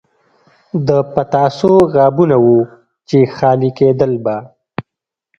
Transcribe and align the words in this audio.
د 0.87 0.89
پتاسو 1.13 1.71
غابونه 1.93 2.35
وو 2.45 2.59
چې 3.09 3.17
خالي 3.35 3.69
کېدل 3.79 4.11
به. 4.23 4.35